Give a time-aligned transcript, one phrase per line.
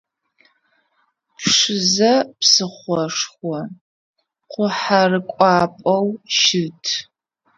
[1.37, 3.55] Пшызэ псыхъошхо,
[4.51, 6.83] къухьэрыкӏуапӏэу щыт.